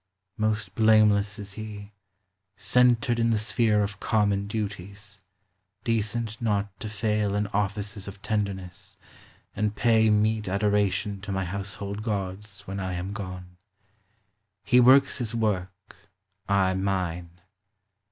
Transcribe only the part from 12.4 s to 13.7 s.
When I am gone.